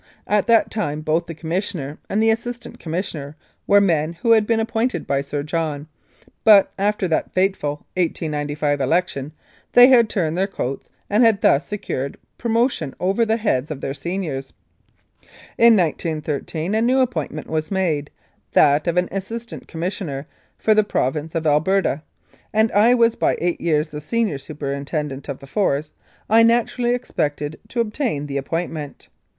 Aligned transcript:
At 0.25 0.47
that 0.47 0.71
time 0.71 1.01
both 1.01 1.27
the 1.27 1.35
Commissioner 1.35 1.99
and 2.09 2.23
the 2.23 2.31
Assistant 2.31 2.79
Commissioner 2.79 3.35
were 3.67 3.79
men 3.79 4.13
who 4.13 4.31
had 4.31 4.47
been 4.47 4.59
ap 4.59 4.69
pointed 4.69 5.05
by 5.05 5.21
Sir 5.21 5.43
John, 5.43 5.85
but, 6.43 6.71
after 6.79 7.07
the 7.07 7.25
fateful 7.33 7.85
1895 7.95 8.81
election 8.81 9.31
they 9.73 9.89
had 9.89 10.09
turned 10.09 10.35
their 10.35 10.47
coats 10.47 10.89
and 11.07 11.23
had 11.23 11.41
thus 11.41 11.67
secured 11.67 12.17
pro 12.39 12.49
motion 12.49 12.95
over 12.99 13.23
the 13.23 13.37
heads 13.37 13.69
of 13.69 13.79
their 13.81 13.93
seniors. 13.93 14.53
In 15.55 15.77
1913 15.77 16.73
a 16.73 16.81
new 16.81 16.97
appointment 16.99 17.45
was 17.45 17.69
made, 17.69 18.09
that 18.53 18.87
of 18.87 18.97
an 18.97 19.07
Assistant 19.11 19.67
Commis 19.67 19.99
sioner 19.99 20.25
for 20.57 20.73
the 20.73 20.83
Province 20.83 21.35
of 21.35 21.45
Alberta, 21.45 22.01
and 22.51 22.71
as 22.71 22.75
I 22.75 22.93
was 22.95 23.13
by 23.13 23.37
eight 23.39 23.61
years 23.61 23.89
the 23.89 24.01
senior 24.01 24.39
superintendent 24.39 25.29
of 25.29 25.37
the 25.41 25.45
Force 25.45 25.93
I 26.27 26.41
naturally 26.41 26.95
expected 26.95 27.59
to 27.67 27.81
obtain 27.81 28.25
the 28.25 28.37
appointment. 28.37 29.07